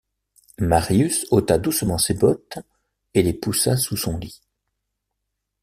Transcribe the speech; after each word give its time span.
Marius 0.57 1.27
ôta 1.29 1.59
doucement 1.59 1.99
ses 1.99 2.15
bottes 2.15 2.57
et 3.13 3.21
les 3.21 3.33
poussa 3.33 3.77
sous 3.77 3.97
son 3.97 4.17
lit. 4.17 4.41